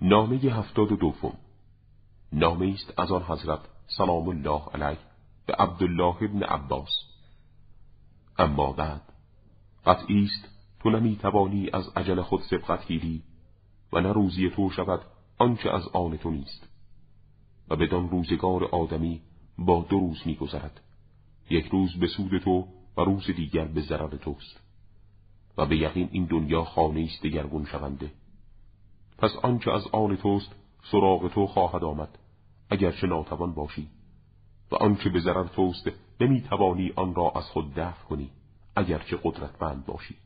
نامه 0.00 0.36
هفتاد 0.36 0.92
و 0.92 0.96
دوم. 0.96 1.36
نامه 2.32 2.72
است 2.74 3.00
از 3.00 3.12
آن 3.12 3.22
حضرت 3.22 3.60
سلام 3.86 4.28
الله 4.28 4.62
علیه 4.74 4.98
به 5.46 5.54
عبدالله 5.54 6.22
ابن 6.22 6.42
عباس. 6.42 6.90
اما 8.38 8.72
بعد 8.72 9.02
قطعی 9.86 10.24
است 10.24 10.48
تو 10.80 10.90
نمی 10.90 11.16
توانی 11.16 11.70
از 11.72 11.88
عجل 11.96 12.22
خود 12.22 12.42
سبقت 12.42 12.86
گیری 12.86 13.22
و 13.92 14.00
نه 14.00 14.12
روزی 14.12 14.50
تو 14.50 14.70
شود 14.70 15.00
آنچه 15.38 15.70
از 15.70 15.88
آن 15.88 16.16
تو 16.16 16.30
نیست. 16.30 16.68
و 17.68 17.76
بدان 17.76 18.10
روزگار 18.10 18.64
آدمی 18.64 19.20
با 19.58 19.86
دو 19.88 19.98
روز 19.98 20.22
میگذرد. 20.24 20.80
یک 21.50 21.66
روز 21.66 21.96
به 21.96 22.06
سود 22.06 22.38
تو 22.38 22.68
و 22.96 23.00
روز 23.00 23.26
دیگر 23.26 23.64
به 23.64 23.80
ضرر 23.80 24.16
توست. 24.16 24.60
و 25.58 25.66
به 25.66 25.76
یقین 25.76 26.08
این 26.12 26.24
دنیا 26.24 26.64
خانه 26.64 27.00
است 27.00 27.22
دگرگون 27.22 27.64
شونده. 27.64 28.10
پس 29.18 29.30
آنچه 29.42 29.72
از 29.72 29.86
آن 29.92 30.16
توست 30.16 30.52
سراغ 30.92 31.28
تو 31.28 31.46
خواهد 31.46 31.84
آمد 31.84 32.18
اگرچه 32.70 33.06
ناتوان 33.06 33.54
باشی. 33.54 33.88
و 34.72 34.76
آنچه 34.76 35.10
به 35.10 35.20
ضرر 35.20 35.46
توست 35.46 35.90
نمی 36.20 36.40
توانی 36.40 36.92
آن 36.96 37.14
را 37.14 37.32
از 37.36 37.44
خود 37.44 37.74
دفع 37.74 38.04
کنی 38.04 38.30
اگرچه 38.76 39.18
قدرتمند 39.22 39.86
باشی. 39.86 40.16